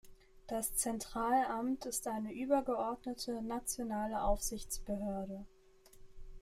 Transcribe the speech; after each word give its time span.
Das 0.47 0.75
Zentralamt 0.77 1.85
ist 1.85 2.07
eine 2.07 2.33
übergeordnete, 2.33 3.39
nationale 3.43 4.23
Aufsichtsbehörde. 4.23 5.45